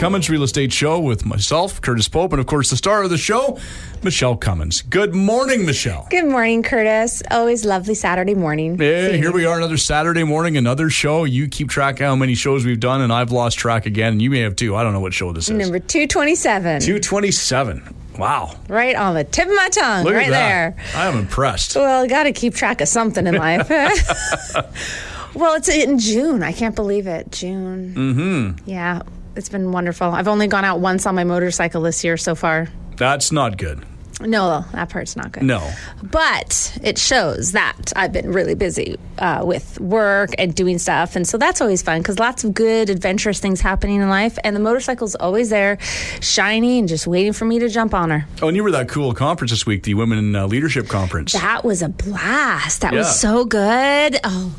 [0.00, 2.76] time for the Cummins Real Estate Show with myself, Curtis Pope, and of course the
[2.76, 3.58] star of the show,
[4.02, 4.82] Michelle Cummins.
[4.82, 6.06] Good morning, Michelle.
[6.10, 7.22] Good morning, Curtis.
[7.30, 8.78] Always lovely Saturday morning.
[8.78, 11.24] Hey, here we are, another Saturday morning, another show.
[11.24, 14.12] You keep track of how many shows we've done, and I've lost track again.
[14.12, 14.74] And you may have too.
[14.74, 15.50] I don't know what show this is.
[15.50, 16.80] Number 227.
[16.80, 17.94] 227.
[18.18, 18.56] Wow.
[18.68, 20.76] Right on the tip of my tongue, Look right there.
[20.94, 21.76] I am impressed.
[21.76, 23.68] Well, got to keep track of something in life.
[25.34, 26.42] well, it's in June.
[26.42, 27.32] I can't believe it.
[27.32, 27.94] June.
[27.94, 28.68] Mm-hmm.
[28.68, 29.02] Yeah,
[29.36, 30.08] it's been wonderful.
[30.10, 32.68] I've only gone out once on my motorcycle this year so far.
[32.96, 33.84] That's not good.
[34.22, 35.44] No, that part's not good.
[35.44, 35.66] No.
[36.02, 41.16] But it shows that I've been really busy uh, with work and doing stuff.
[41.16, 44.36] And so that's always fun because lots of good, adventurous things happening in life.
[44.44, 45.78] And the motorcycle's always there,
[46.20, 48.26] shiny and just waiting for me to jump on her.
[48.42, 50.86] Oh, and you were at that cool conference this week, the Women in uh, Leadership
[50.88, 51.32] Conference.
[51.32, 52.82] That was a blast.
[52.82, 52.98] That Yeah.
[52.98, 54.18] was so good.
[54.22, 54.52] Oh,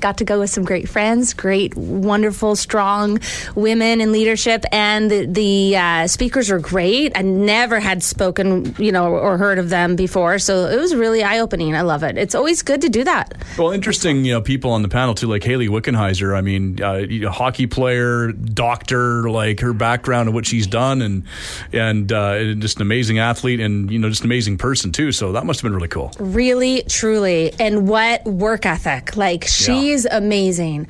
[0.00, 3.20] got to go with some great friends, great, wonderful, strong
[3.54, 7.12] women in leadership, and the, the uh, speakers were great.
[7.16, 11.22] I never had spoken, you know, or heard of them before, so it was really
[11.22, 11.74] eye opening.
[11.74, 12.16] I love it.
[12.16, 13.34] It's always good to do that.
[13.58, 16.36] Well, interesting, you know, people on the panel too, like Hayley Wickenheiser.
[16.36, 21.24] I mean, uh, a hockey player, doctor, like her background and what she's done, and
[21.72, 25.12] and uh, just an amazing athlete, and you know, just an amazing person too.
[25.12, 26.12] So that must have been really cool.
[26.18, 29.16] Really, truly, and what work ethic!
[29.16, 29.44] Like
[29.88, 30.86] she's amazing.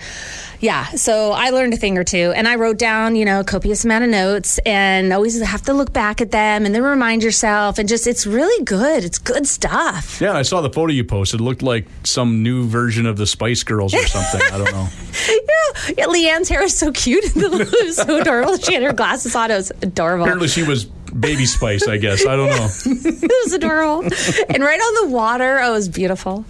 [0.60, 3.84] Yeah, so I learned a thing or two, and I wrote down, you know, copious
[3.84, 7.78] amount of notes, and always have to look back at them, and then remind yourself,
[7.78, 9.04] and just it's really good.
[9.04, 10.20] It's good stuff.
[10.20, 11.40] Yeah, I saw the photo you posted.
[11.40, 14.40] It looked like some new version of the Spice Girls or something.
[14.52, 14.88] I don't know.
[15.28, 17.24] Yeah, yeah Leanne's hair is so cute.
[17.24, 18.56] it was so adorable.
[18.56, 19.50] She had her glasses on.
[19.50, 20.24] It was adorable.
[20.24, 20.86] Apparently, she was
[21.20, 21.86] Baby Spice.
[21.88, 22.68] I guess I don't know.
[22.86, 24.02] it was adorable.
[24.02, 26.44] and right on the water, oh, it was beautiful.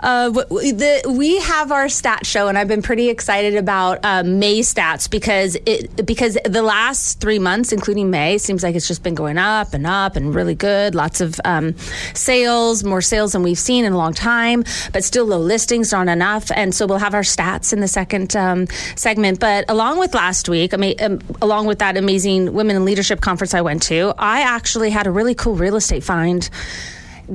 [0.00, 4.60] Uh, the, we have our stat show, and I've been pretty excited about uh, May
[4.60, 9.14] stats because it because the last three months, including May, seems like it's just been
[9.14, 10.94] going up and up and really good.
[10.94, 11.74] Lots of um,
[12.14, 16.10] sales, more sales than we've seen in a long time, but still low listings aren't
[16.10, 16.50] enough.
[16.54, 18.66] And so we'll have our stats in the second um,
[18.96, 19.40] segment.
[19.40, 23.20] But along with last week, I mean, um, along with that amazing women in leadership
[23.20, 26.48] conference I went to, I actually had a really cool real estate find.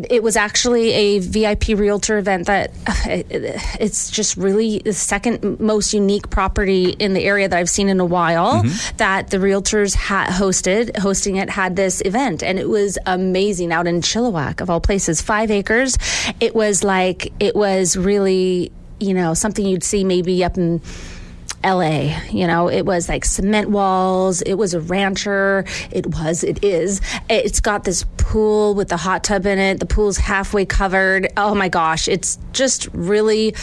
[0.09, 2.71] It was actually a VIP realtor event that
[3.07, 7.99] it's just really the second most unique property in the area that I've seen in
[7.99, 8.97] a while mm-hmm.
[8.97, 10.97] that the realtors had hosted.
[10.97, 15.21] Hosting it had this event and it was amazing out in Chilliwack of all places.
[15.21, 15.97] 5 acres.
[16.39, 20.81] It was like it was really you know something you'd see maybe up in
[21.63, 22.19] LA.
[22.29, 24.41] You know, it was like cement walls.
[24.41, 25.66] It was a rancher.
[25.91, 27.01] It was, it is.
[27.29, 29.79] It's got this pool with the hot tub in it.
[29.79, 31.28] The pool's halfway covered.
[31.38, 32.07] Oh my gosh.
[32.07, 33.56] It's just really,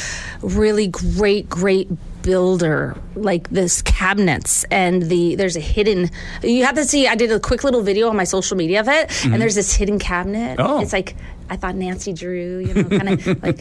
[0.43, 1.89] really great, great
[2.23, 6.11] builder like this cabinets and the there's a hidden
[6.43, 8.89] you have to see i did a quick little video on my social media of
[8.89, 9.39] it and mm-hmm.
[9.39, 10.81] there's this hidden cabinet Oh.
[10.81, 11.17] it's like
[11.51, 13.61] i thought nancy drew you know kind of like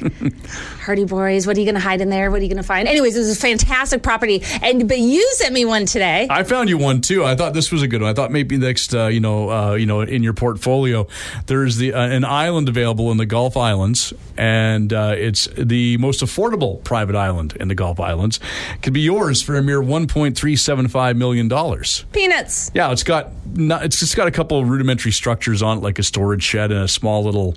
[0.82, 3.16] hardy boys what are you gonna hide in there what are you gonna find anyways
[3.16, 6.78] it was a fantastic property and but you sent me one today I found you
[6.78, 7.24] one too.
[7.24, 8.10] I thought this was a good one.
[8.10, 11.08] I thought maybe next, uh, you know, uh, you know, in your portfolio,
[11.48, 16.22] there's the uh, an island available in the Gulf Islands, and uh, it's the most
[16.22, 18.40] affordable private island in the Gulf Islands.
[18.76, 22.06] It could be yours for a mere 1.375 million dollars.
[22.12, 25.82] peanuts Yeah, it's got not, it's just got a couple of rudimentary structures on it,
[25.82, 27.56] like a storage shed and a small little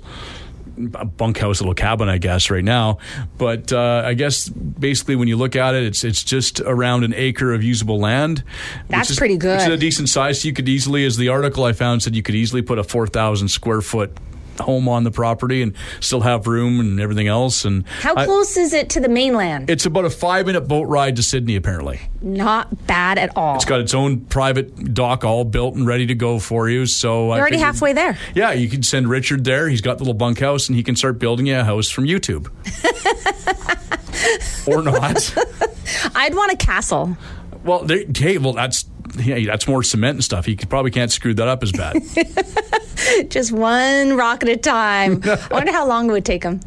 [0.93, 2.99] a bunkhouse little cabin, I guess, right now.
[3.37, 7.13] But uh, I guess basically, when you look at it, it's it's just around an
[7.15, 8.43] acre of usable land.
[8.89, 9.61] That's is- pretty good.
[9.61, 10.41] Is a decent size.
[10.41, 12.83] So you could easily, as the article I found said, you could easily put a
[12.83, 14.15] four thousand square foot
[14.59, 17.65] home on the property and still have room and everything else.
[17.65, 20.83] And how I- close is it to the mainland it's about a five minute boat
[20.87, 21.99] ride to Sidney, apparently.
[22.21, 26.15] not bad at all It's got its own private dock all built and ready to
[26.15, 26.85] go for you.
[26.85, 29.67] So you're already halfway there Yeah, you can send Richard there.
[29.69, 32.47] He's got the little bunkhouse and he can start building you a house from YouTube.
[34.67, 35.35] or not.
[36.15, 37.17] i'd want a castle
[37.63, 38.85] Well, hey, well that's
[39.19, 40.45] yeah, that's more cement and stuff.
[40.45, 41.97] He probably can't screw that up as bad.
[43.29, 46.59] just one rock at a time i wonder how long it would take him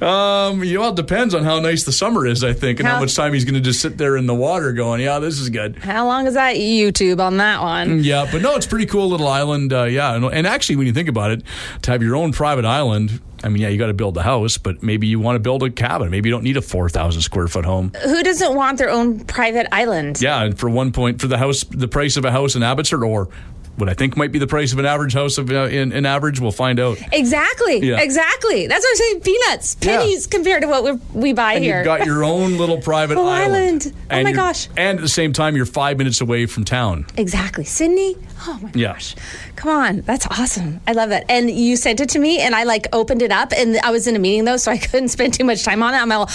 [0.00, 2.96] um, you know, it depends on how nice the summer is, I think, and how,
[2.96, 5.38] How- much time he's going to just sit there in the water going, yeah, this
[5.38, 5.76] is good.
[5.76, 9.08] how long is that youtube on that one Yeah, but no, it's a pretty cool
[9.08, 9.72] little island.
[9.72, 11.42] Uh, yeah, and, and actually, when you think about it,
[11.82, 14.56] to have your own private island, I mean, yeah, you got to build the house,
[14.56, 16.10] but maybe you want to build a cabin.
[16.10, 17.92] Maybe you don't need a four thousand square foot home.
[18.02, 21.62] who doesn't want their own private island Yeah, and for one point, for the house,
[21.64, 23.28] the price of a house in Abbotsford, or
[23.76, 26.06] what I think might be the price of an average house of uh, in, in
[26.06, 26.40] average.
[26.40, 26.98] We'll find out.
[27.12, 27.80] Exactly.
[27.80, 28.00] Yeah.
[28.00, 28.66] Exactly.
[28.66, 29.20] That's what I'm saying.
[29.20, 29.98] Peanuts, Yeah.
[29.98, 31.76] pennies compared to what we we buy And here.
[31.78, 33.92] you've got your own little private island.
[33.92, 33.92] island.
[34.10, 34.68] Oh my gosh.
[34.76, 37.06] And at the same time, you're five minutes away from town.
[37.16, 37.64] Exactly.
[37.64, 38.16] Sidney?
[38.46, 38.92] Oh my Yeah.
[38.92, 39.14] gosh.
[39.56, 40.00] Come on.
[40.02, 40.80] That's awesome.
[40.86, 41.24] I love that.
[41.28, 44.06] And you sent it to me and I like opened it up and I was
[44.06, 45.98] in a meeting though, so I couldn't spend too much time on it.
[45.98, 46.30] I'm all,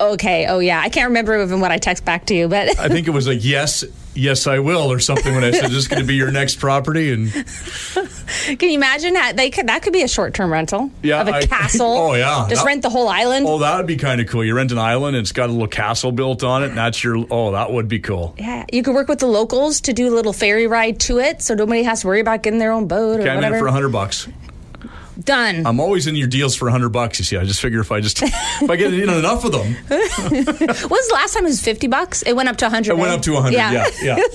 [0.00, 0.46] okay.
[0.48, 0.80] Oh yeah.
[0.80, 3.26] I can't remember even what I text back to you, but I think it was
[3.26, 3.84] like yes,
[4.14, 5.34] yes, I will, or something.
[5.34, 7.32] When I said this is going to be your next property, and
[8.58, 11.28] can you imagine that they could, that could be a short term rental Yeah, of
[11.28, 11.86] a I- castle?
[11.86, 12.46] Oh, yeah.
[12.48, 13.46] Just That- rent the whole island.
[13.48, 14.44] oh, that would be kind of cool.
[14.44, 17.02] You rent an island, and it's got a little castle built on it, and that's
[17.02, 17.24] your.
[17.30, 18.34] Oh, that would be cool.
[18.38, 18.64] yeah.
[18.72, 21.54] You could work with the locals to do a little ferry ride to it so
[21.54, 23.58] nobody has to worry about getting their own boat or Okay, I'm in whatever.
[23.58, 24.28] for a hundred bucks.
[25.24, 25.66] Done.
[25.66, 27.18] I'm always in your deals for a hundred bucks.
[27.18, 29.74] You see, I just figure if I just if I get in enough of them,
[29.88, 32.22] When was the last time it was 50 bucks?
[32.22, 32.92] It went up to 100.
[32.92, 33.56] it went up to a hundred.
[33.58, 34.16] Yeah, yeah.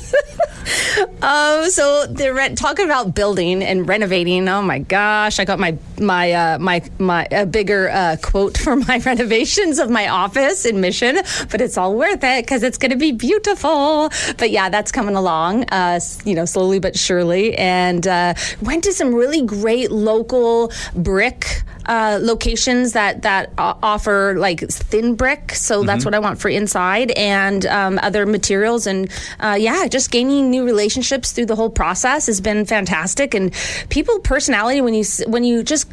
[1.19, 4.47] Um, so they're talking about building and renovating.
[4.47, 8.75] Oh my gosh, I got my my uh, my my a bigger uh, quote for
[8.75, 11.17] my renovations of my office in Mission,
[11.49, 14.09] but it's all worth it because it's going to be beautiful.
[14.37, 17.57] But yeah, that's coming along, uh, you know, slowly but surely.
[17.57, 24.59] And uh, went to some really great local brick uh, locations that that offer like
[24.69, 25.51] thin brick.
[25.53, 28.87] So that's what I want for inside and um, other materials.
[28.87, 33.33] And uh, yeah, just gaining new relationships through the whole process has been fantastic.
[33.33, 33.53] And
[33.89, 35.89] people personality when you when you just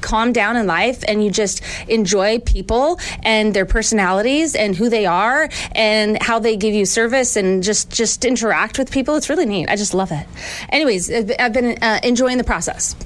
[0.00, 5.06] calm down in life and you just enjoy people and their personalities and who they
[5.06, 9.46] are and how they give you service and just just interact with people it's really
[9.46, 10.26] neat i just love it
[10.70, 12.96] anyways I've- i've been uh, enjoying the process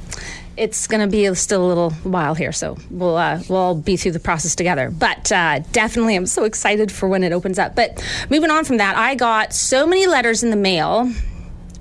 [0.56, 3.96] it's going to be still a little while here, so we'll uh, we'll all be
[3.96, 4.90] through the process together.
[4.90, 7.74] But uh, definitely, I'm so excited for when it opens up.
[7.74, 11.10] But moving on from that, I got so many letters in the mail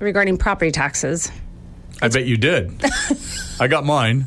[0.00, 1.30] regarding property taxes.
[2.02, 2.72] I bet you did.
[3.60, 4.26] I got mine.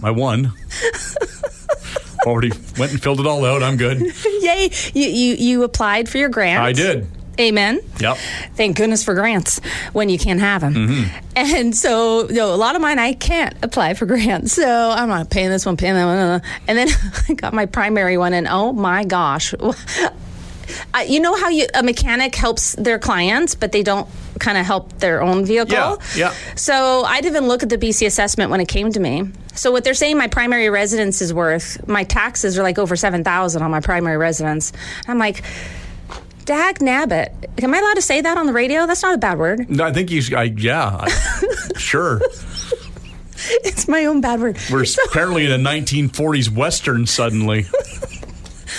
[0.00, 0.52] My one.
[2.26, 3.62] Already went and filled it all out.
[3.62, 4.00] I'm good.
[4.40, 4.70] Yay!
[4.94, 6.62] You you, you applied for your grant.
[6.62, 7.06] I did.
[7.40, 7.80] Amen.
[8.00, 8.16] Yep.
[8.54, 9.60] Thank goodness for grants
[9.92, 11.06] when you can't have them.
[11.34, 14.52] And so, you know, a lot of mine I can't apply for grants.
[14.52, 16.16] So I'm not paying this one, paying that one.
[16.16, 16.88] uh, And then
[17.28, 19.54] I got my primary one, and oh my gosh.
[20.94, 24.08] Uh, you know how you, a mechanic helps their clients, but they don't
[24.38, 25.74] kind of help their own vehicle?
[25.74, 26.34] Yeah, yeah.
[26.56, 29.28] So I didn't even look at the BC assessment when it came to me.
[29.54, 33.62] So what they're saying my primary residence is worth, my taxes are like over 7000
[33.62, 34.72] on my primary residence.
[35.06, 35.42] I'm like,
[36.44, 37.32] dag nabbit.
[37.62, 38.86] Am I allowed to say that on the radio?
[38.86, 39.68] That's not a bad word.
[39.70, 40.20] No, I think you.
[40.22, 40.34] should.
[40.34, 40.96] I, yeah.
[41.00, 41.08] I,
[41.78, 42.20] sure.
[43.62, 44.58] It's my own bad word.
[44.70, 47.66] We're apparently in a 1940s western suddenly.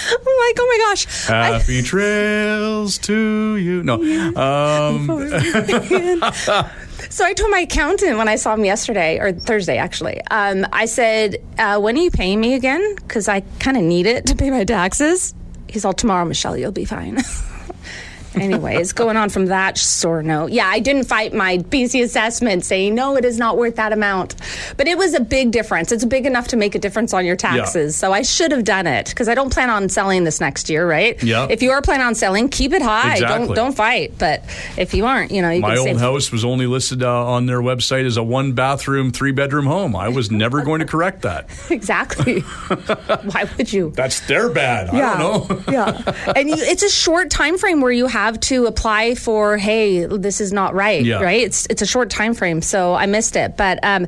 [0.08, 1.30] I'm like, oh my gosh.
[1.30, 3.84] I- Happy trails to you.
[3.84, 3.96] No.
[4.36, 5.08] Um,
[7.10, 10.22] So I told my accountant when I saw him yesterday or Thursday, actually.
[10.32, 12.96] Um, I said, uh, "When are you paying me again?
[12.96, 15.34] Because I kind of need it to pay my taxes."
[15.70, 16.58] He's all, "Tomorrow, Michelle.
[16.58, 17.20] You'll be fine."
[18.36, 22.96] Anyways, going on from that sore note, yeah, I didn't fight my BC assessment saying
[22.96, 24.36] no, it is not worth that amount,
[24.78, 25.92] but it was a big difference.
[25.92, 28.88] It's big enough to make a difference on your taxes, so I should have done
[28.88, 31.22] it because I don't plan on selling this next year, right?
[31.24, 31.48] Yeah.
[31.50, 33.14] If you are planning on selling, keep it high.
[33.14, 33.48] Exactly.
[33.48, 34.14] Don't don't fight.
[34.18, 34.44] But
[34.78, 37.62] if you aren't, you know, you my old house was only listed uh, on their
[37.62, 39.96] website as a one bathroom, three bedroom home.
[39.96, 41.50] I was never going to correct that.
[41.76, 42.40] Exactly.
[43.32, 43.92] Why would you?
[43.92, 44.90] That's their bad.
[44.90, 45.64] I don't know.
[45.72, 46.32] yeah.
[46.36, 50.42] And you, it's a short time frame where you have to apply for, hey, this
[50.42, 51.22] is not right, Yeah.
[51.22, 51.42] right?
[51.42, 53.56] It's it's a short time frame, so I missed it.
[53.58, 54.08] But um,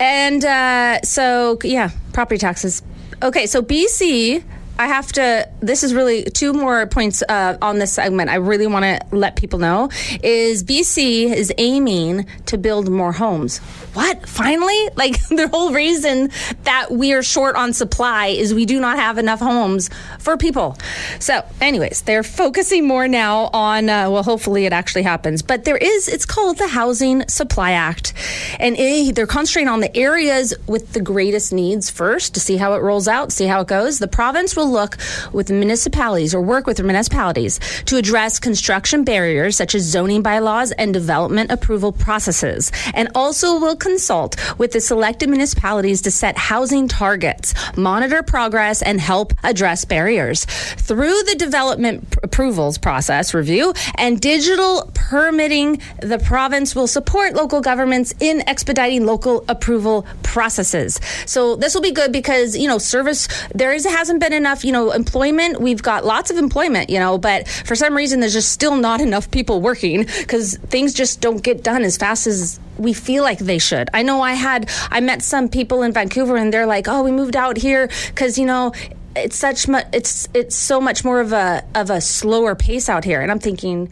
[0.00, 2.82] and uh, so yeah, property taxes.
[3.22, 4.42] Okay, so BC.
[4.78, 5.48] I have to.
[5.60, 8.28] This is really two more points uh, on this segment.
[8.28, 9.88] I really want to let people know
[10.22, 13.58] is BC is aiming to build more homes.
[13.94, 14.28] What?
[14.28, 14.74] Finally?
[14.96, 16.30] Like the whole reason
[16.62, 20.78] that we are short on supply is we do not have enough homes for people.
[21.18, 23.90] So, anyways, they're focusing more now on.
[23.90, 25.42] Uh, well, hopefully it actually happens.
[25.42, 26.08] But there is.
[26.08, 28.14] It's called the Housing Supply Act,
[28.58, 32.74] and it, they're concentrating on the areas with the greatest needs first to see how
[32.74, 33.98] it rolls out, see how it goes.
[33.98, 34.96] The province will look
[35.32, 40.92] with municipalities or work with municipalities to address construction barriers such as zoning bylaws and
[40.92, 47.54] development approval processes, and also will consult with the selected municipalities to set housing targets,
[47.76, 50.44] monitor progress, and help address barriers.
[50.44, 57.60] Through the development pr- approvals process review and digital permitting, the province will support local
[57.60, 61.00] governments in expediting local approval processes.
[61.26, 64.64] So this will be good because, you know, service, there is, hasn't been enough enough,
[64.64, 65.60] you know, employment.
[65.60, 69.00] We've got lots of employment, you know, but for some reason, there's just still not
[69.00, 73.38] enough people working because things just don't get done as fast as we feel like
[73.38, 73.88] they should.
[73.92, 77.10] I know I had, I met some people in Vancouver and they're like, oh, we
[77.10, 78.72] moved out here because, you know,
[79.16, 83.04] it's such much, it's, it's so much more of a, of a slower pace out
[83.04, 83.20] here.
[83.20, 83.88] And I'm thinking,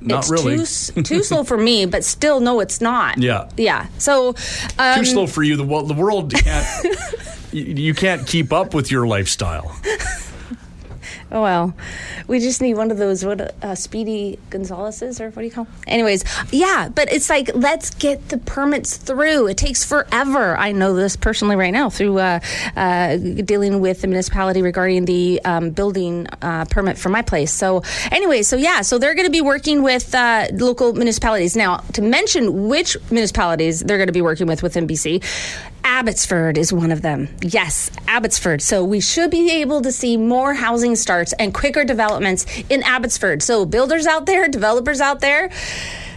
[0.00, 0.56] Not it's really.
[0.58, 3.18] too, too slow for me, but still, no, it's not.
[3.18, 3.48] Yeah.
[3.56, 3.86] Yeah.
[3.98, 4.34] So,
[4.78, 5.56] um, Too slow for you.
[5.56, 6.86] The, the world can't.
[7.54, 9.76] you, can't keep up with your lifestyle.
[11.30, 11.74] Oh well,
[12.26, 15.66] we just need one of those what uh, Speedy Gonzaleses or what do you call?
[15.66, 15.72] 'em?
[15.86, 19.46] Anyways, yeah, but it's like let's get the permits through.
[19.46, 20.56] It takes forever.
[20.56, 22.40] I know this personally right now through uh,
[22.76, 27.52] uh, dealing with the municipality regarding the um, building uh, permit for my place.
[27.52, 31.78] So anyway, so yeah, so they're going to be working with uh, local municipalities now.
[31.94, 35.22] To mention which municipalities they're going to be working with within BC.
[35.84, 37.28] Abbotsford is one of them.
[37.42, 38.62] Yes, Abbotsford.
[38.62, 43.42] So we should be able to see more housing starts and quicker developments in Abbotsford.
[43.42, 45.50] So builders out there, developers out there,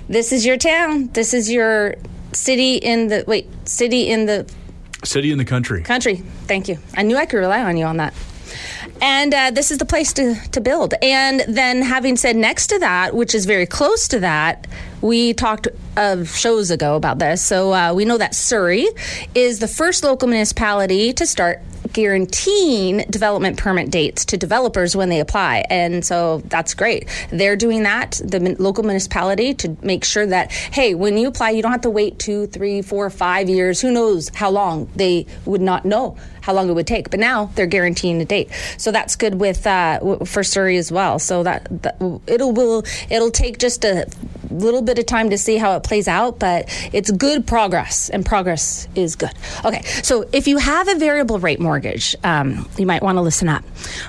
[0.10, 1.10] this is your town.
[1.14, 1.96] This is your
[2.32, 4.50] city in the wait, city in the
[5.04, 5.84] City in the country.
[5.84, 6.16] country.
[6.48, 6.80] Thank you.
[6.96, 8.14] I knew I could rely on you on that.
[9.00, 10.96] And uh, this is the place to, to build.
[11.04, 14.66] And then, having said next to that, which is very close to that,
[15.02, 17.42] we talked of shows ago about this.
[17.42, 18.88] So uh, we know that Surrey
[19.36, 21.62] is the first local municipality to start
[21.94, 25.66] guaranteeing development permit dates to developers when they apply.
[25.70, 27.08] And so that's great.
[27.32, 31.62] They're doing that, the local municipality, to make sure that, hey, when you apply, you
[31.62, 33.82] don't have to wait two, three, four, five years.
[33.82, 37.12] Who knows how long they would not know how long it would take.
[37.12, 38.50] But now they're guaranteeing a date.
[38.78, 41.20] So that's good with uh, for Surrey as well.
[41.20, 44.08] So that, that it'll will it'll take just a
[44.50, 48.26] little bit of time to see how it plays out, but it's good progress, and
[48.26, 49.34] progress is good.
[49.66, 53.50] Okay, so if you have a variable rate mortgage, um, you might want to listen
[53.50, 53.64] up.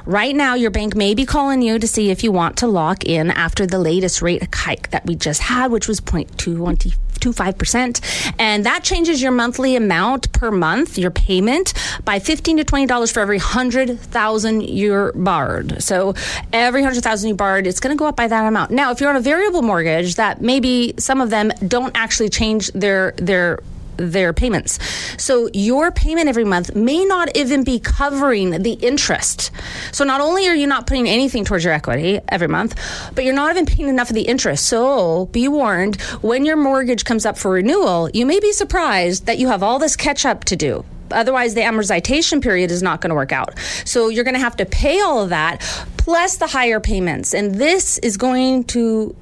[0.06, 3.04] Right now, your bank may be calling you to see if you want to lock
[3.04, 6.96] in after the latest rate hike that we just had, which was 0.212.
[7.20, 8.34] 25%.
[8.38, 13.20] And that changes your monthly amount per month, your payment, by 15 to $20 for
[13.20, 15.82] every 100,000 you're borrowed.
[15.82, 16.14] So
[16.52, 18.70] every 100,000 you borrowed, it's going to go up by that amount.
[18.70, 22.70] Now, if you're on a variable mortgage, that maybe some of them don't actually change
[22.72, 23.60] their, their,
[23.98, 24.78] their payments.
[25.22, 29.50] So your payment every month may not even be covering the interest.
[29.92, 32.74] So not only are you not putting anything towards your equity every month,
[33.14, 34.66] but you're not even paying enough of the interest.
[34.66, 39.38] So be warned when your mortgage comes up for renewal, you may be surprised that
[39.38, 40.84] you have all this catch up to do.
[41.10, 43.58] Otherwise, the amortization period is not going to work out.
[43.84, 45.60] So you're going to have to pay all of that
[45.96, 47.34] plus the higher payments.
[47.34, 49.14] And this is going to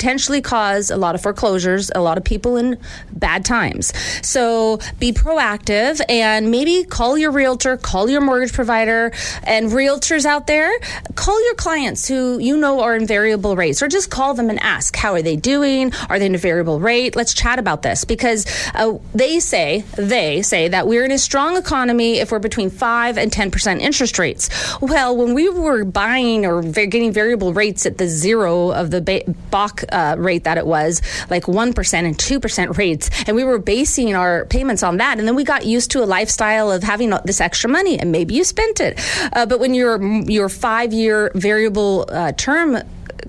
[0.00, 2.78] potentially cause a lot of foreclosures, a lot of people in
[3.12, 3.92] bad times.
[4.26, 9.12] So be proactive and maybe call your realtor, call your mortgage provider,
[9.44, 10.72] and realtors out there,
[11.16, 14.58] call your clients who you know are in variable rates, or just call them and
[14.60, 15.92] ask how are they doing?
[16.08, 17.14] Are they in a variable rate?
[17.14, 21.58] Let's chat about this because uh, they say they say that we're in a strong
[21.58, 24.48] economy if we're between five and ten percent interest rates.
[24.80, 29.24] Well, when we were buying or getting variable rates at the zero of the ba-
[29.50, 33.10] Bach uh, rate that it was, like 1% and 2% rates.
[33.26, 35.18] And we were basing our payments on that.
[35.18, 38.34] And then we got used to a lifestyle of having this extra money and maybe
[38.34, 38.98] you spent it.
[39.32, 42.78] Uh, but when your, your five year variable uh, term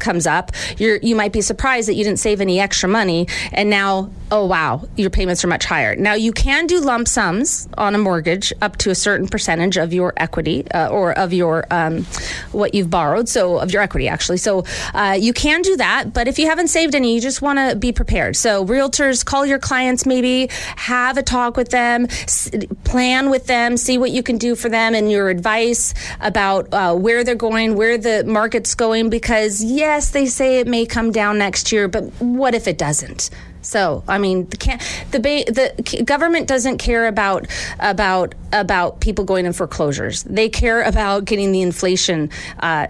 [0.02, 3.28] comes up, you're, you might be surprised that you didn't save any extra money.
[3.54, 5.96] And now, oh, wow, your payments are much higher.
[5.96, 9.94] Now, you can do lump sums on a mortgage up to a certain percentage of
[9.94, 12.04] your equity uh, or of your um,
[12.52, 13.30] what you've borrowed.
[13.30, 14.38] So, of your equity, actually.
[14.38, 16.14] So, uh, you can do that.
[16.14, 18.36] But if you haven't saved any, you just want to be prepared.
[18.36, 22.50] So, realtors, call your clients, maybe have a talk with them, s-
[22.84, 26.96] plan with them, see what you can do for them and your advice about uh,
[26.96, 31.38] where they're going, where the market's going, because yes, they say it may come down
[31.38, 33.30] next year, but what if it doesn't?
[33.62, 34.58] So, I mean, the
[35.12, 37.46] the the government doesn't care about
[37.80, 40.24] about about people going in foreclosures.
[40.24, 42.30] They care about getting the inflation.
[42.60, 42.88] Uh,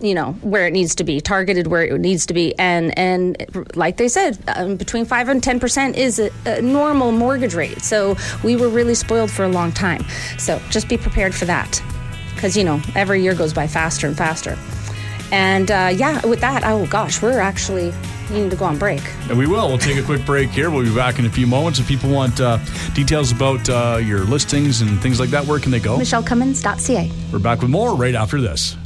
[0.00, 3.46] you know where it needs to be targeted where it needs to be and and
[3.76, 7.82] like they said um, between 5 and 10 percent is a, a normal mortgage rate
[7.82, 10.02] so we were really spoiled for a long time
[10.38, 11.82] so just be prepared for that
[12.34, 14.56] because you know every year goes by faster and faster
[15.32, 17.92] and uh, yeah with that oh gosh we're actually
[18.30, 19.66] needing to go on break And we will.
[19.68, 20.70] We'll take a quick break here.
[20.70, 21.80] We'll be back in a few moments.
[21.80, 22.58] If people want uh,
[22.94, 25.98] details about uh, your listings and things like that, where can they go?
[25.98, 28.76] michellecummins.ca We're back with more right after this.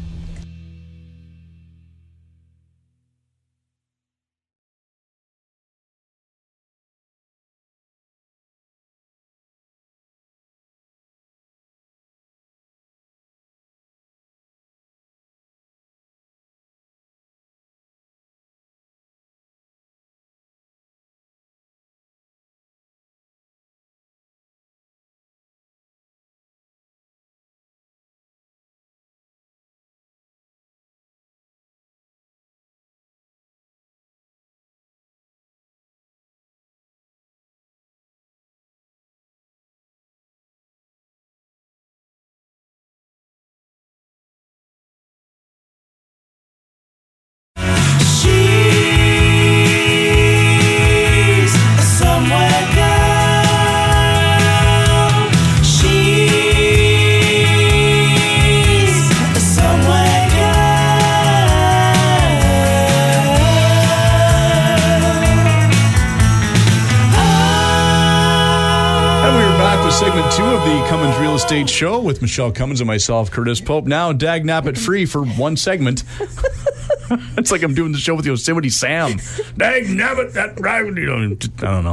[70.65, 73.85] The Cummins Real Estate Show with Michelle Cummins and myself, Curtis Pope.
[73.85, 76.05] Now, dag nap it free for one segment.
[77.37, 79.19] it's like I'm doing the show with Yosemite Sam.
[79.59, 80.97] Dag nap it, that rabbit.
[80.97, 81.85] You know, I don't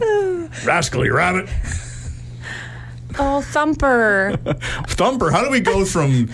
[0.00, 0.48] know.
[0.64, 1.48] Rascally rabbit.
[3.20, 4.36] Oh, Thumper.
[4.88, 5.30] Thumper.
[5.30, 6.28] How do we go from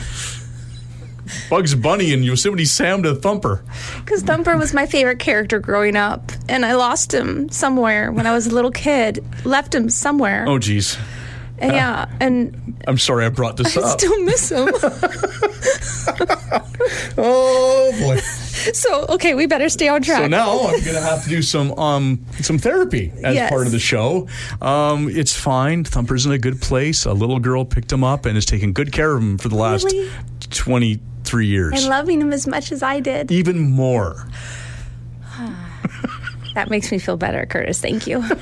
[1.50, 3.64] Bugs Bunny and Yosemite Sam to Thumper?
[4.04, 8.32] Because Thumper was my favorite character growing up, and I lost him somewhere when I
[8.32, 9.24] was a little kid.
[9.44, 10.44] Left him somewhere.
[10.48, 10.96] Oh, geez.
[11.60, 13.86] yeah, and I'm sorry I brought this I up.
[13.86, 14.68] I still miss him.
[17.18, 18.16] oh boy.
[18.72, 20.22] so, okay, we better stay on track.
[20.22, 23.50] So now I'm going to have to do some um, some therapy as Yes.
[23.50, 24.28] part of the show.
[24.60, 25.84] Um, it's fine.
[25.84, 27.04] Thumper's in a good place.
[27.04, 29.56] A little girl picked him up and has taken good care of him for the
[29.56, 30.10] last Really?
[31.34, 31.72] 23 years.
[31.74, 33.30] and loving him as much as I did.
[33.32, 34.26] Even more.
[36.54, 37.80] That makes me feel better, Curtis.
[37.80, 38.24] Thank you.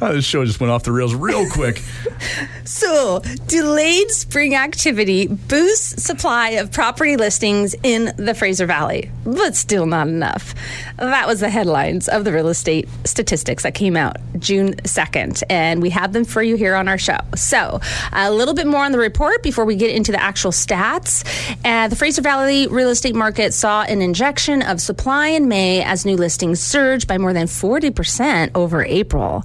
[0.00, 1.82] Uh, this show just went off the rails real quick.
[2.70, 9.86] So, delayed spring activity boosts supply of property listings in the Fraser Valley, but still
[9.86, 10.54] not enough.
[10.96, 15.82] That was the headlines of the real estate statistics that came out June 2nd, and
[15.82, 17.18] we have them for you here on our show.
[17.34, 17.80] So,
[18.12, 21.24] a little bit more on the report before we get into the actual stats.
[21.64, 26.06] Uh, the Fraser Valley real estate market saw an injection of supply in May as
[26.06, 29.42] new listings surged by more than 40% over April.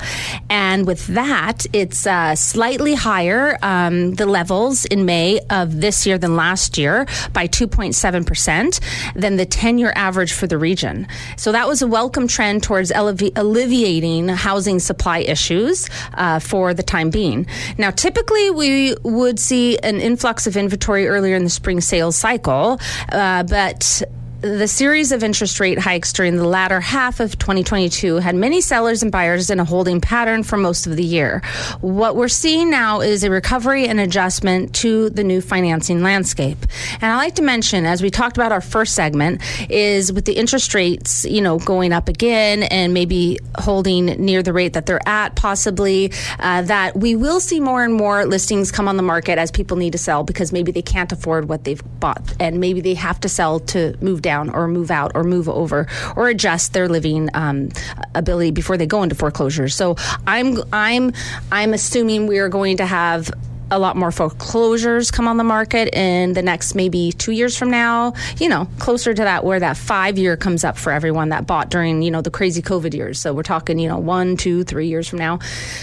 [0.48, 3.15] And with that, it's uh, slightly higher,
[3.62, 8.80] um, the levels in May of this year than last year by 2.7%
[9.16, 11.08] than the 10 year average for the region.
[11.38, 16.84] So that was a welcome trend towards allevi- alleviating housing supply issues uh, for the
[16.84, 17.48] time being.
[17.78, 22.80] Now, typically, we would see an influx of inventory earlier in the spring sales cycle,
[23.12, 24.04] uh, but
[24.46, 29.02] the series of interest rate hikes during the latter half of 2022 had many sellers
[29.02, 31.42] and buyers in a holding pattern for most of the year.
[31.82, 36.60] What we're seeing now is a recovery and adjustment to the new financing landscape.
[37.02, 40.34] And I like to mention, as we talked about our first segment, is with the
[40.34, 45.08] interest rates, you know, going up again and maybe holding near the rate that they're
[45.10, 49.40] at, possibly, uh, that we will see more and more listings come on the market
[49.40, 52.80] as people need to sell because maybe they can't afford what they've bought and maybe
[52.80, 56.74] they have to sell to move down or move out or move over or adjust
[56.74, 57.70] their living um,
[58.14, 59.68] ability before they go into foreclosure.
[59.70, 59.96] So
[60.28, 61.14] I'm I'm
[61.52, 63.32] I'm assuming we are going to have
[63.72, 67.72] a lot more foreclosures come on the market in the next maybe two years from
[67.72, 71.48] now, you know, closer to that where that five year comes up for everyone that
[71.48, 73.20] bought during, you know, the crazy COVID years.
[73.20, 75.40] So we're talking, you know, one, two, three years from now.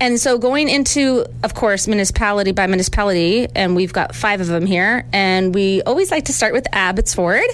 [0.00, 4.64] And so going into of course municipality by municipality and we've got 5 of them
[4.66, 7.46] here and we always like to start with Abbotsford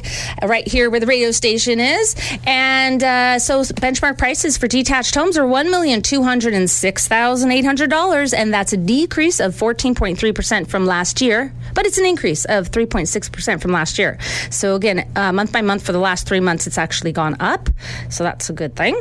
[0.42, 2.14] right here where the radio station is
[2.46, 9.54] and uh, so benchmark prices for detached homes are $1,206,800 and that's a decrease of
[9.54, 14.16] 14.3% from last year but it's an increase of 3.6% from last year.
[14.50, 17.68] So again, uh, month by month for the last 3 months it's actually gone up.
[18.10, 18.96] So that's a good thing.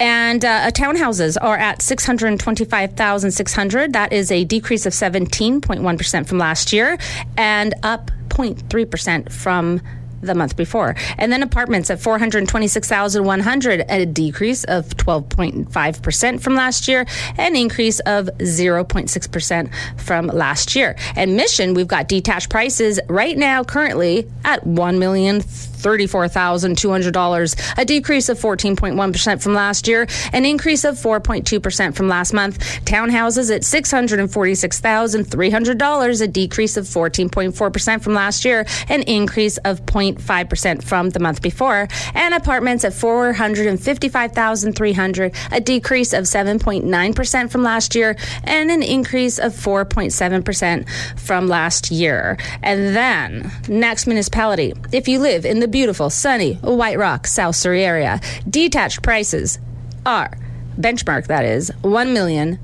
[0.00, 3.92] And uh, townhouses are at 625,600.
[3.92, 6.96] That is a decrease of 17.1% from last year
[7.36, 9.80] and up 0.3% from
[10.20, 10.94] the month before.
[11.18, 17.06] And then apartments at 426,100, a decrease of 12.5% from last year,
[17.38, 20.96] an increase of 0.6% from last year.
[21.16, 25.42] And Mission, we've got detached prices right now currently at 1 million
[25.86, 32.58] $34,200, a decrease of 14.1% from last year, an increase of 4.2% from last month.
[32.84, 39.86] Townhouses at $646,300, a decrease of 14.4% from last year, an increase of
[40.18, 41.86] 0.5% from the month before.
[42.14, 49.52] And apartments at 455,300, a decrease of 7.9% from last year, and an increase of
[49.52, 52.36] 4.7% from last year.
[52.62, 57.84] And then, next municipality, if you live in the beautiful, sunny White Rock, South Surrey
[57.84, 59.58] area, detached prices
[60.04, 60.36] are
[60.78, 62.58] benchmark that is one million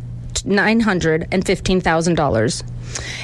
[0.45, 2.63] nine hundred and fifteen thousand dollars,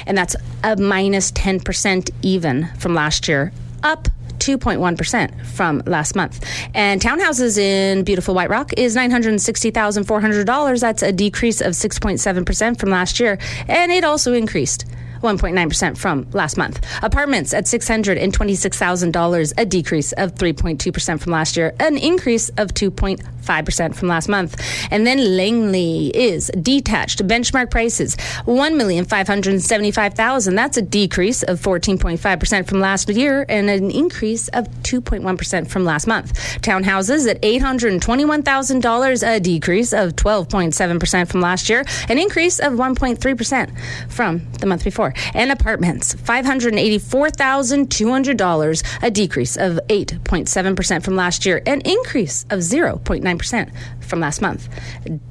[0.05, 3.51] and that's a minus ten percent even from last year,
[3.83, 4.07] up
[4.39, 6.45] 2.1% from last month.
[6.73, 10.79] And townhouses in beautiful White Rock is $960,400.
[10.81, 13.37] That's a decrease of 6.7% from last year.
[13.67, 14.85] And it also increased
[15.21, 16.85] 1.9% from last month.
[17.01, 24.07] Apartments at $626,000, a decrease of 3.2% from last year, an increase of 2.5% from
[24.07, 24.59] last month.
[24.91, 30.55] And then Langley is detached benchmark prices, $1,575,000.
[30.55, 36.07] That's a decrease of 14.5% from last year and an increase of 2.1% from last
[36.07, 36.33] month.
[36.61, 43.71] Townhouses at $821,000, a decrease of 12.7% from last year, an increase of 1.3%
[44.09, 45.08] from the month before.
[45.33, 54.19] And apartments, $584,200, a decrease of 8.7% from last year, an increase of 0.9% from
[54.19, 54.67] last month.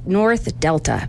[0.06, 1.08] North Delta.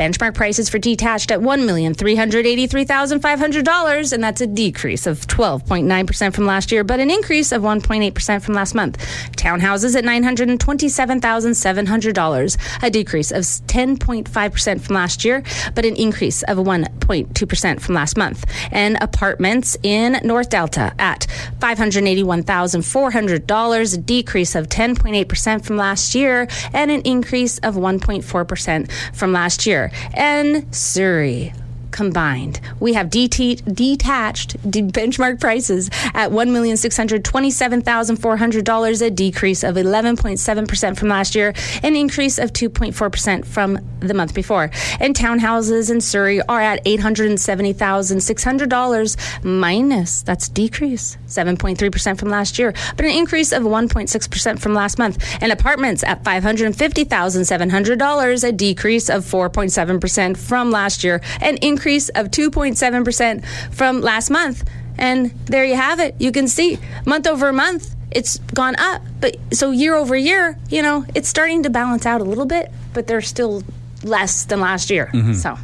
[0.00, 6.82] Benchmark prices for detached at $1,383,500, and that's a decrease of 12.9% from last year,
[6.82, 8.96] but an increase of 1.8% from last month.
[9.36, 15.42] Townhouses at $927,700, a decrease of 10.5% from last year,
[15.74, 18.46] but an increase of 1.2% from last month.
[18.72, 21.26] And apartments in North Delta at
[21.58, 29.66] $581,400, a decrease of 10.8% from last year, and an increase of 1.4% from last
[29.66, 31.52] year and Surrey
[31.90, 32.60] combined.
[32.78, 41.34] We have DT, detached de- benchmark prices at $1,627,400, a decrease of 11.7% from last
[41.34, 44.70] year, an increase of 2.4% from the month before.
[44.98, 53.04] And townhouses in Surrey are at $870,600 minus, that's decrease, 7.3% from last year, but
[53.04, 55.22] an increase of 1.6% from last month.
[55.40, 61.79] And apartments at $550,700, a decrease of 4.7% from last year, an increase
[62.10, 64.68] of 2.7% from last month.
[64.98, 66.14] And there you have it.
[66.18, 69.02] You can see month over month, it's gone up.
[69.20, 72.70] But so year over year, you know, it's starting to balance out a little bit,
[72.92, 73.62] but they're still
[74.02, 75.10] less than last year.
[75.12, 75.34] Mm-hmm.
[75.34, 75.56] So.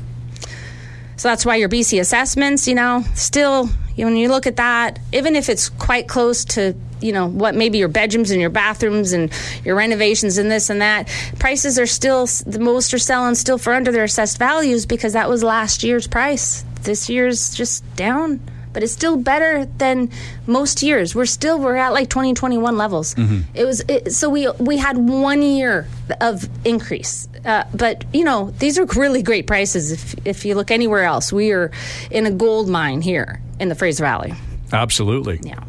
[1.19, 4.57] So that's why your BC assessments, you know, still, you know, when you look at
[4.57, 8.51] that, even if it's quite close to, you know, what maybe your bedrooms and your
[8.51, 9.31] bathrooms and
[9.65, 13.73] your renovations and this and that, prices are still, the most are selling still for
[13.73, 16.65] under their assessed values because that was last year's price.
[16.83, 18.41] This year's just down.
[18.73, 20.11] But it's still better than
[20.47, 21.15] most years.
[21.15, 23.15] We're still we're at like 2021 levels.
[23.55, 25.89] It was it, so we we had one year
[26.21, 29.93] of increase, uh, but you know these are really great prices.
[29.93, 31.71] If if you look anywhere else, we are
[32.11, 34.35] in a gold mine here in the Fraser Valley.
[34.71, 35.41] Absolutely.
[35.43, 35.65] Yeah.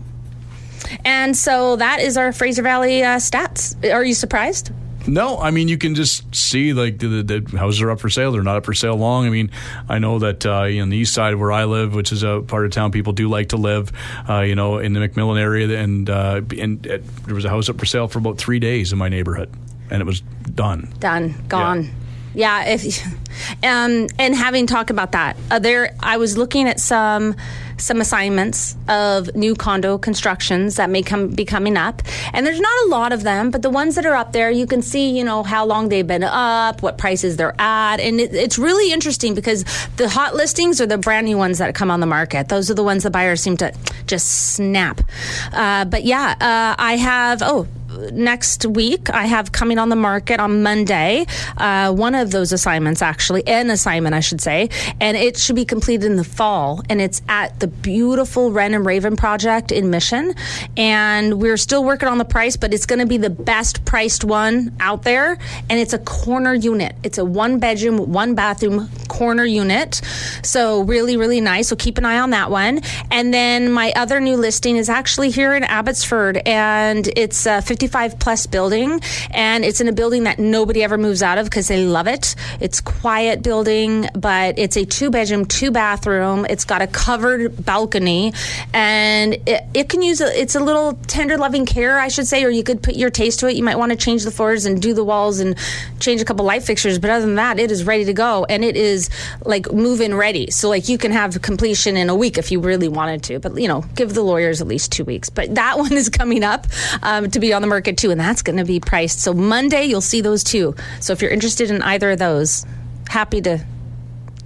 [1.06, 3.76] And so that is our Fraser Valley uh, stats.
[3.94, 4.72] Are you surprised?
[5.08, 8.10] No, I mean you can just see like the, the, the, houses are up for
[8.10, 8.34] sale.
[8.34, 9.26] They're not up for sale long.
[9.26, 9.52] I mean,
[9.88, 12.66] I know that uh, on the east side where I live, which is a part
[12.66, 13.94] of town people do like to live,
[14.28, 17.70] uh, you know, in the McMillan area, and uh, and uh, there was a house
[17.70, 19.50] up for sale for about three days in my neighborhood,
[19.90, 20.20] and it was
[20.54, 20.94] done.
[21.00, 21.84] Done, gone.
[21.84, 21.92] Yeah
[22.38, 23.06] yeah if
[23.64, 27.36] um, and having talked about that uh, there i was looking at some
[27.78, 32.02] some assignments of new condo constructions that may come be coming up.
[32.34, 34.68] And there's not a lot of them but the ones that are up there you
[34.68, 38.00] can see you know how long they've been up what prices they're at.
[38.00, 39.64] And it, it's really interesting because
[39.98, 42.50] the hot listings are the brand new ones that come on the market.
[42.50, 43.74] Those are the ones the buyers seem to
[44.06, 45.02] just snap.
[45.54, 47.68] Uh, but yeah uh, i have oh
[48.12, 51.26] next week, I have coming on the market on Monday,
[51.58, 55.66] uh, one of those assignments, actually, an assignment, I should say, and it should be
[55.66, 56.82] completed in the fall.
[56.90, 60.34] And it's at the beautiful Wren and Raven project in Mission.
[60.76, 64.24] And we're still working on the price, but it's going to be the best priced
[64.24, 65.38] one out there.
[65.70, 70.02] And it's a corner unit, it's a one bedroom, one bathroom corner unit.
[70.44, 71.70] So, really, really nice.
[71.70, 72.82] So, keep an eye on that one.
[73.12, 77.87] And then my other new listing is actually here in Abbotsford, and it's uh, 50
[77.88, 79.00] 55 plus building,
[79.32, 82.36] and it's in a building that nobody ever moves out of because they love it.
[82.60, 86.46] It's quiet building, but it's a two bedroom, two bathroom.
[86.50, 88.34] It's got a covered balcony,
[88.74, 92.44] and it, it can use a, it's a little tender loving care, I should say,
[92.44, 93.56] or you could put your taste to it.
[93.56, 95.58] You might want to change the floors and do the walls and
[96.02, 98.66] change a couple light fixtures, but other than that, it is ready to go, and
[98.66, 99.10] it is
[99.46, 100.52] like move in ready.
[100.52, 103.58] So like you can have completion in a week if you really wanted to, but
[103.58, 105.30] you know, give the lawyers at least two weeks.
[105.30, 106.68] But that one is coming up
[107.02, 109.20] um, to be on the market too, and that's going to be priced.
[109.20, 110.76] So Monday you'll see those two.
[111.00, 112.66] So if you're interested in either of those,
[113.10, 113.66] happy to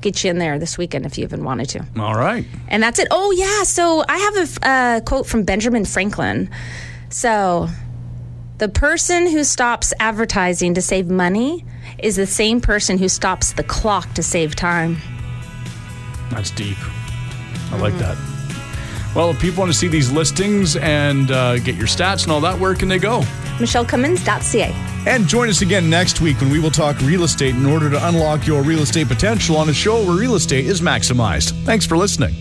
[0.01, 1.85] get you in there this weekend if you even wanted to.
[1.97, 2.45] All right.
[2.67, 3.07] And that's it.
[3.11, 3.63] Oh yeah.
[3.63, 6.49] So I have a uh, quote from Benjamin Franklin.
[7.09, 7.69] So
[8.57, 11.65] the person who stops advertising to save money
[11.99, 14.97] is the same person who stops the clock to save time.
[16.29, 16.77] That's deep.
[17.71, 18.30] I like that.
[19.15, 22.39] Well, if people want to see these listings and uh, get your stats and all
[22.41, 23.21] that, where can they go?
[23.57, 24.73] MichelleCummins.ca.
[25.05, 28.07] And join us again next week when we will talk real estate in order to
[28.07, 31.51] unlock your real estate potential on a show where real estate is maximized.
[31.65, 32.35] Thanks for listening.